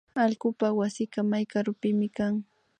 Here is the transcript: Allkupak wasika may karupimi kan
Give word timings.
Allkupak 0.23 0.73
wasika 0.79 1.19
may 1.31 1.45
karupimi 1.51 2.07
kan 2.17 2.33